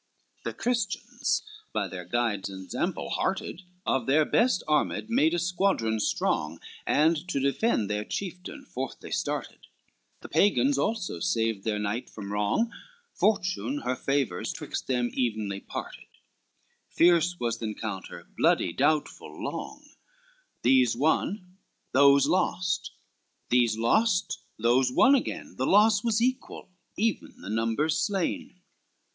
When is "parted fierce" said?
15.59-17.39